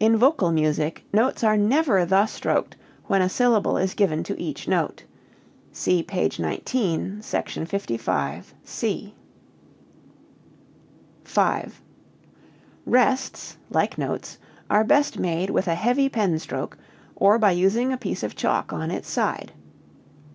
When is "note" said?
4.68-5.04